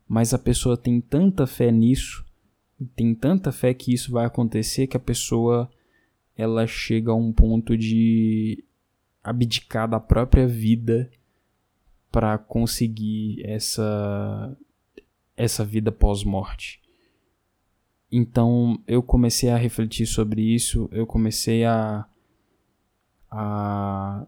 [0.07, 2.23] mas a pessoa tem tanta fé nisso,
[2.95, 5.69] tem tanta fé que isso vai acontecer que a pessoa
[6.39, 8.63] ela chega a um ponto de
[9.21, 11.11] abdicar da própria vida
[12.09, 14.57] para conseguir essa
[15.35, 16.81] essa vida pós-morte.
[18.09, 22.05] Então eu comecei a refletir sobre isso, eu comecei a,
[23.29, 24.25] a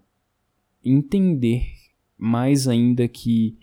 [0.84, 1.66] entender
[2.18, 3.58] mais ainda que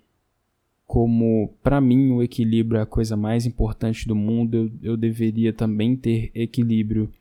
[0.87, 5.53] como para mim o equilíbrio é a coisa mais importante do mundo, eu, eu deveria
[5.53, 7.13] também ter equilíbrio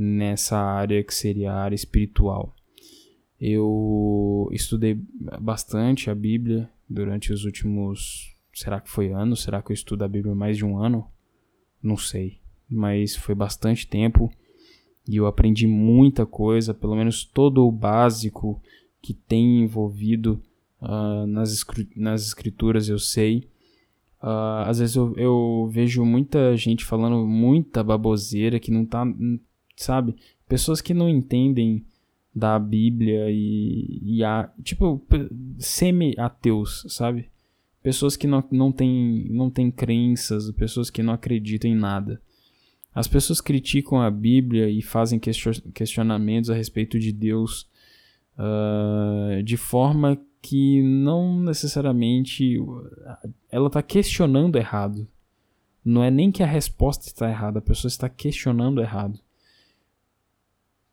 [0.00, 2.54] nessa área que seria a área espiritual.
[3.40, 4.96] Eu estudei
[5.40, 9.42] bastante a Bíblia durante os últimos, será que foi anos?
[9.42, 11.04] Será que eu estudo a Bíblia mais de um ano?
[11.82, 12.38] Não sei,
[12.70, 14.30] mas foi bastante tempo
[15.06, 18.62] e eu aprendi muita coisa, pelo menos todo o básico
[19.02, 20.40] que tem envolvido
[20.80, 21.64] uh, nas,
[21.96, 23.48] nas escrituras eu sei.
[24.22, 29.04] Uh, às vezes eu, eu, vejo muita gente falando muita baboseira que não tá,
[29.78, 30.14] sabe?
[30.48, 31.84] Pessoas que não entendem
[32.34, 35.04] da Bíblia e, e a, tipo,
[35.58, 37.28] semi-ateus, sabe?
[37.82, 42.20] Pessoas que não, não, têm, não têm crenças, pessoas que não acreditam em nada.
[42.94, 47.68] As pessoas criticam a Bíblia e fazem questionamentos a respeito de Deus
[48.36, 52.56] uh, de forma que não necessariamente
[53.50, 55.06] ela está questionando errado.
[55.84, 59.18] Não é nem que a resposta está errada, a pessoa está questionando errado.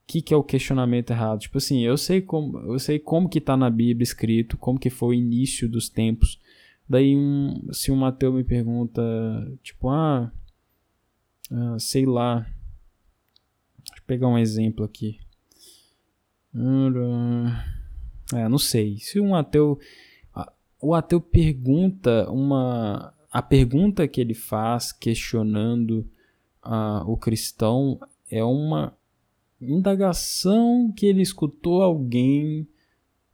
[0.08, 1.40] Que, que é o questionamento errado?
[1.40, 4.90] Tipo assim, eu sei como, eu sei como que está na Bíblia escrito, como que
[4.90, 6.40] foi o início dos tempos.
[6.88, 9.02] Daí, um, se um ateu me pergunta,
[9.64, 10.32] tipo, ah,
[11.52, 12.42] ah sei lá,
[13.80, 15.18] deixa eu pegar um exemplo aqui.
[18.34, 18.98] É, não sei.
[19.00, 19.80] Se um ateu.
[20.82, 23.14] O ateu pergunta uma.
[23.32, 26.10] A pergunta que ele faz questionando
[26.66, 28.00] uh, o cristão
[28.32, 28.96] é uma
[29.60, 32.68] indagação que ele escutou alguém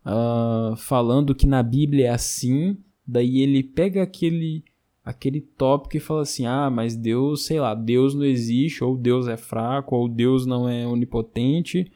[0.06, 4.64] uh, falando que na Bíblia é assim, daí ele pega aquele
[5.04, 9.28] aquele tópico e fala assim: "Ah, mas Deus, sei lá, Deus não existe, ou Deus
[9.28, 11.92] é fraco, ou Deus não é onipotente,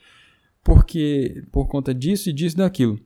[0.64, 3.00] porque por conta disso e disso e daquilo.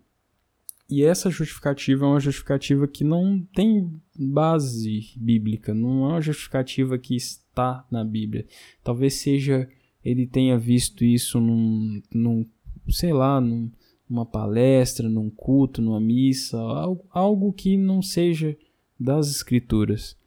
[0.90, 6.98] E essa justificativa é uma justificativa que não tem base bíblica, não é uma justificativa
[6.98, 8.48] que está na Bíblia.
[8.84, 9.70] Talvez seja
[10.04, 12.46] ele tenha visto isso num, num
[12.90, 13.72] sei lá, num,
[14.10, 18.58] numa palestra, num culto, numa missa, algo, algo que não seja
[19.00, 20.18] das escrituras.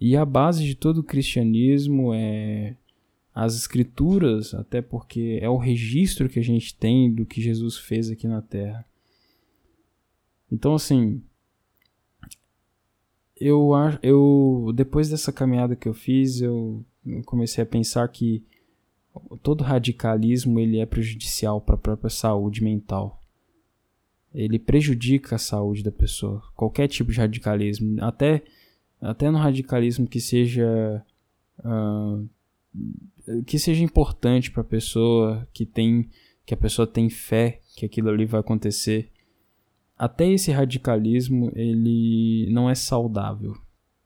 [0.00, 2.76] E a base de todo o cristianismo é
[3.34, 8.10] as escrituras, até porque é o registro que a gente tem do que Jesus fez
[8.10, 8.84] aqui na terra.
[10.50, 11.22] Então, assim,
[13.38, 13.70] eu,
[14.02, 16.84] eu depois dessa caminhada que eu fiz, eu
[17.26, 18.42] comecei a pensar que
[19.42, 23.20] todo radicalismo ele é prejudicial para a própria saúde mental.
[24.34, 26.42] Ele prejudica a saúde da pessoa.
[26.54, 28.42] Qualquer tipo de radicalismo, até
[29.00, 31.04] até no radicalismo que seja
[31.60, 32.28] uh,
[33.44, 36.08] que seja importante para a pessoa, que tem
[36.44, 39.10] que a pessoa tem fé que aquilo ali vai acontecer.
[39.98, 43.56] Até esse radicalismo ele não é saudável,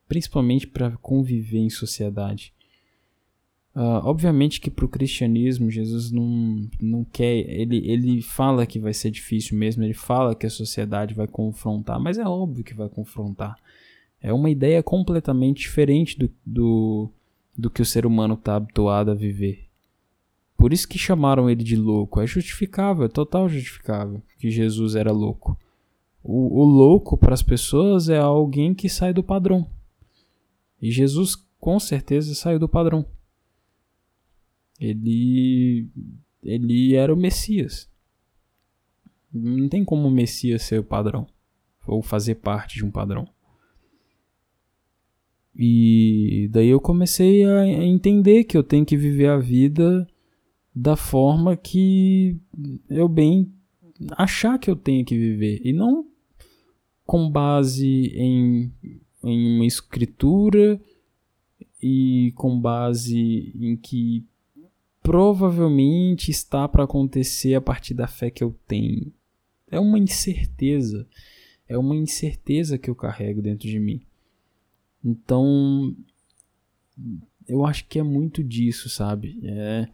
[0.09, 2.55] principalmente para conviver em sociedade.
[3.75, 8.93] Uh, obviamente que para o cristianismo Jesus não, não quer, ele, ele fala que vai
[8.93, 12.89] ser difícil mesmo, ele fala que a sociedade vai confrontar, mas é óbvio que vai
[12.89, 13.57] confrontar.
[14.21, 17.11] É uma ideia completamente diferente do, do,
[17.57, 19.67] do que o ser humano está habituado a viver.
[20.57, 22.21] Por isso que chamaram ele de louco.
[22.21, 25.57] É justificável, é total justificável que Jesus era louco.
[26.23, 29.67] O, o louco para as pessoas é alguém que sai do padrão.
[30.83, 33.07] E Jesus com certeza saiu do padrão.
[34.81, 35.87] Ele
[36.43, 37.89] ele era o Messias.
[39.33, 41.27] Não tem como o Messias ser o padrão
[41.87, 43.29] ou fazer parte de um padrão.
[45.55, 50.09] E daí eu comecei a entender que eu tenho que viver a vida
[50.75, 52.39] da forma que
[52.89, 53.53] eu bem
[54.13, 56.07] achar que eu tenho que viver e não
[57.05, 58.73] com base em,
[59.25, 60.81] em uma escritura
[61.83, 64.25] e com base em que
[65.11, 69.13] provavelmente está para acontecer a partir da fé que eu tenho.
[69.69, 71.05] É uma incerteza,
[71.69, 74.01] é uma incerteza que eu carrego dentro de mim.
[75.05, 75.97] Então,
[77.49, 79.41] eu acho que é muito disso, sabe?
[79.43, 79.89] É,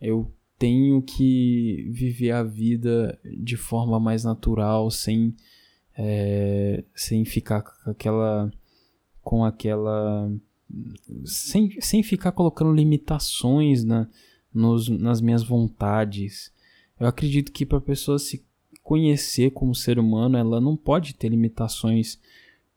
[0.00, 5.36] eu tenho que viver a vida de forma mais natural, sem,
[5.94, 8.50] é, sem ficar com aquela.
[9.20, 10.32] com aquela.
[11.26, 14.08] sem, sem ficar colocando limitações na,
[14.54, 16.52] nos, nas minhas vontades.
[16.98, 18.44] Eu acredito que para a pessoa se
[18.82, 22.20] conhecer como ser humano, ela não pode ter limitações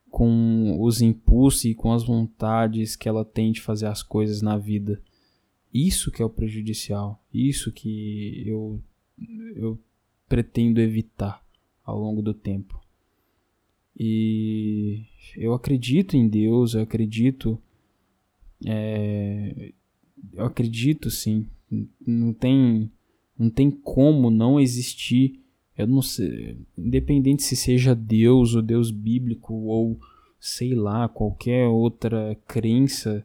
[0.09, 4.57] com os impulsos e com as vontades que ela tem de fazer as coisas na
[4.57, 5.01] vida.
[5.73, 8.81] Isso que é o prejudicial, isso que eu,
[9.55, 9.77] eu
[10.27, 11.43] pretendo evitar
[11.83, 12.81] ao longo do tempo.
[13.99, 15.03] E
[15.35, 17.59] eu acredito em Deus, eu acredito.
[18.65, 19.73] É,
[20.33, 21.47] eu acredito sim.
[22.05, 22.91] Não tem,
[23.37, 25.41] não tem como não existir
[25.77, 29.99] eu não sei, independente se seja Deus ou Deus bíblico ou
[30.39, 33.23] sei lá, qualquer outra crença,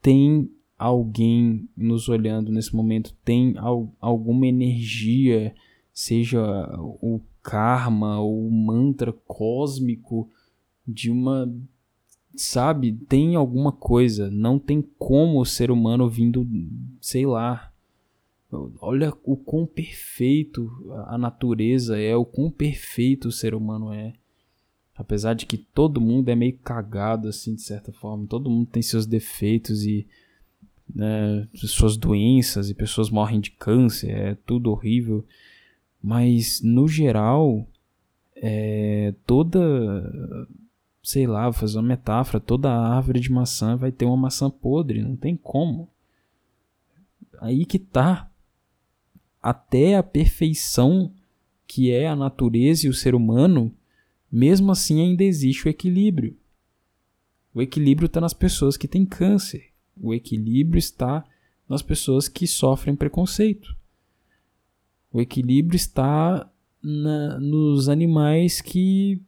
[0.00, 5.54] tem alguém nos olhando nesse momento, tem al alguma energia,
[5.92, 6.40] seja
[6.78, 10.28] o karma ou o mantra cósmico
[10.86, 11.52] de uma
[12.36, 14.30] sabe, tem alguma coisa.
[14.30, 16.46] Não tem como o ser humano vindo,
[17.00, 17.69] sei lá.
[18.80, 20.70] Olha o quão perfeito
[21.06, 24.14] a natureza é, o quão perfeito o ser humano é.
[24.94, 28.26] Apesar de que todo mundo é meio cagado, assim, de certa forma.
[28.26, 30.06] Todo mundo tem seus defeitos e
[30.94, 35.24] né, suas doenças, e pessoas morrem de câncer, é tudo horrível.
[36.02, 37.66] Mas, no geral,
[38.34, 39.58] é, toda
[41.02, 45.02] sei lá, vou fazer uma metáfora, toda árvore de maçã vai ter uma maçã podre,
[45.02, 45.88] não tem como.
[47.40, 48.29] Aí que tá.
[49.42, 51.12] Até a perfeição
[51.66, 53.72] que é a natureza e o ser humano,
[54.30, 56.36] mesmo assim ainda existe o equilíbrio.
[57.54, 59.70] O equilíbrio está nas pessoas que têm câncer.
[59.96, 61.24] O equilíbrio está
[61.68, 63.76] nas pessoas que sofrem preconceito.
[65.12, 66.50] O equilíbrio está
[66.82, 69.22] na, nos animais que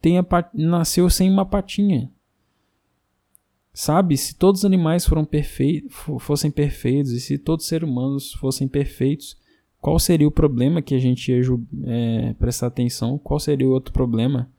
[0.00, 2.10] tenha, nasceu sem uma patinha.
[3.74, 4.16] Sabe?
[4.18, 8.68] Se todos os animais foram perfeitos, fossem perfeitos e se todos os seres humanos fossem
[8.68, 9.40] perfeitos,
[9.80, 11.40] qual seria o problema que a gente ia
[11.86, 13.18] é, prestar atenção?
[13.18, 14.50] Qual seria o outro problema?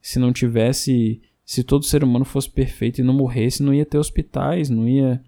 [0.00, 1.20] Se não tivesse.
[1.44, 5.22] Se todo ser humano fosse perfeito e não morresse, não ia ter hospitais, não ia.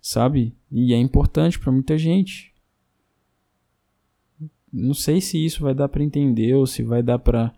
[0.00, 0.54] Sabe?
[0.70, 2.52] E é importante para muita gente.
[4.72, 7.54] Não sei se isso vai dar para entender ou se vai dar para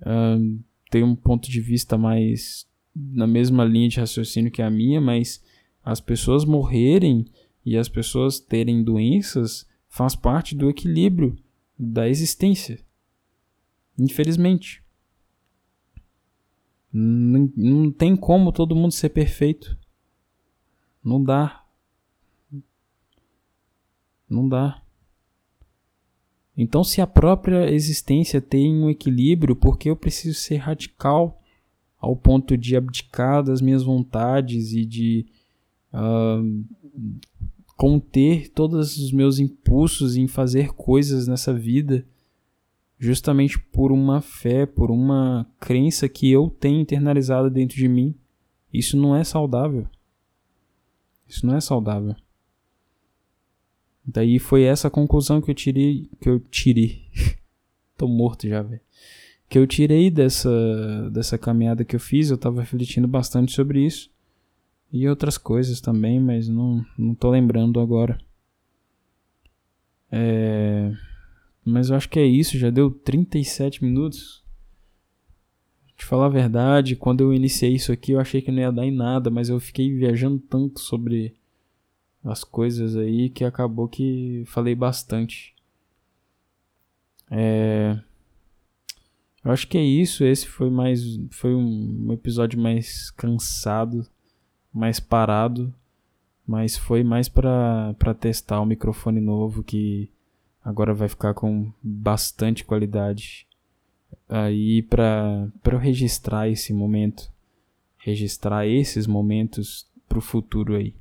[0.00, 0.58] uh,
[0.88, 5.42] tem um ponto de vista mais na mesma linha de raciocínio que a minha, mas
[5.84, 7.26] as pessoas morrerem
[7.64, 11.36] e as pessoas terem doenças faz parte do equilíbrio
[11.78, 12.78] da existência.
[13.98, 14.82] Infelizmente.
[16.92, 19.78] Não, tem como todo mundo ser perfeito.
[21.02, 21.64] Não dá.
[24.28, 24.82] Não dá.
[26.56, 31.41] Então, se a própria existência tem um equilíbrio, por que eu preciso ser radical
[32.02, 35.24] ao ponto de abdicar das minhas vontades e de
[35.94, 36.64] uh,
[37.76, 42.04] conter todos os meus impulsos em fazer coisas nessa vida,
[42.98, 48.16] justamente por uma fé, por uma crença que eu tenho internalizada dentro de mim?
[48.72, 49.86] Isso não é saudável.
[51.28, 52.16] Isso não é saudável.
[54.04, 56.10] Daí foi essa conclusão que eu tirei.
[56.20, 57.06] Que eu tirei.
[57.96, 58.80] Tô morto já, velho.
[59.52, 62.30] Que eu tirei dessa, dessa caminhada que eu fiz.
[62.30, 64.10] Eu tava refletindo bastante sobre isso.
[64.90, 68.18] E outras coisas também, mas não, não tô lembrando agora.
[70.10, 70.90] É...
[71.62, 74.42] Mas eu acho que é isso, já deu 37 minutos.
[75.98, 78.86] De falar a verdade, quando eu iniciei isso aqui eu achei que não ia dar
[78.86, 81.36] em nada, mas eu fiquei viajando tanto sobre
[82.24, 85.54] as coisas aí que acabou que falei bastante.
[87.30, 88.00] É...
[89.44, 90.24] Eu acho que é isso.
[90.24, 91.02] Esse foi mais.
[91.30, 94.06] Foi um episódio mais cansado,
[94.72, 95.72] mais parado.
[96.46, 100.10] Mas foi mais para testar o microfone novo que
[100.64, 103.46] agora vai ficar com bastante qualidade.
[104.28, 107.30] Aí para eu registrar esse momento,
[107.96, 110.94] registrar esses momentos pro futuro aí.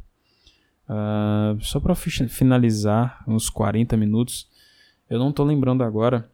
[0.87, 4.49] Uh, só para finalizar, uns 40 minutos.
[5.09, 6.29] Eu não tô lembrando agora,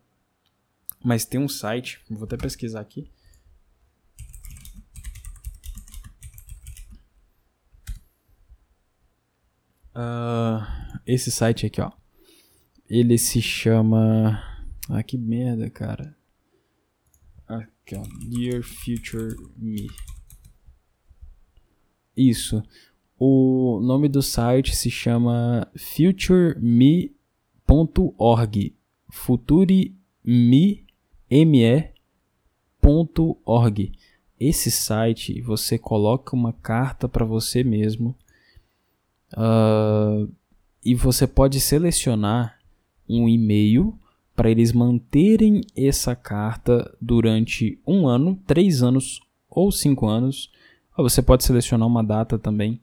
[1.07, 3.09] mas tem um site, vou até pesquisar aqui.
[9.95, 10.59] Uh,
[11.05, 11.93] esse site aqui, ó.
[12.89, 14.43] Ele se chama.
[14.89, 16.13] Ah, que merda, cara.
[17.47, 18.03] Aqui, ó.
[18.29, 19.87] Dear Future Me.
[22.17, 22.61] Isso.
[23.17, 27.15] O nome do site se chama futureme.org.
[29.09, 30.86] futureme.org.
[34.39, 38.15] Esse site você coloca uma carta para você mesmo
[39.33, 40.31] uh,
[40.85, 42.59] e você pode selecionar
[43.09, 43.97] um e-mail
[44.35, 49.19] para eles manterem essa carta durante um ano, três anos
[49.49, 50.51] ou cinco anos.
[50.95, 52.79] Você pode selecionar uma data também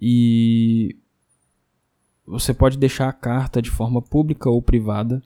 [0.00, 0.96] e
[2.26, 5.22] você pode deixar a carta de forma pública ou privada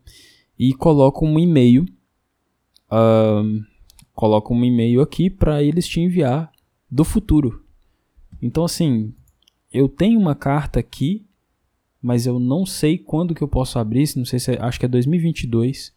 [0.59, 1.87] e coloca um e-mail.
[2.91, 3.65] Uh,
[4.15, 6.51] coloca um e-mail aqui para eles te enviar
[6.91, 7.65] do futuro.
[8.41, 9.13] Então assim,
[9.73, 11.27] eu tenho uma carta aqui,
[12.01, 14.87] mas eu não sei quando que eu posso abrir, não sei se é, acho que
[14.87, 15.95] é 2022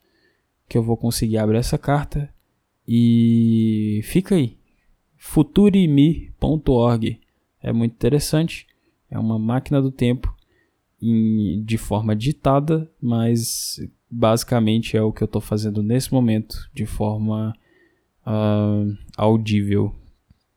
[0.67, 2.31] que eu vou conseguir abrir essa carta
[2.87, 4.57] e fica aí.
[5.17, 7.19] futurime.org.
[7.61, 8.67] É muito interessante.
[9.09, 10.33] É uma máquina do tempo
[11.01, 13.79] em, de forma ditada, mas
[14.09, 17.53] basicamente é o que eu estou fazendo nesse momento de forma
[18.25, 19.95] uh, audível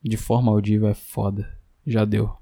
[0.03, 1.49] de forma audível é foda.
[1.87, 2.42] Já deu.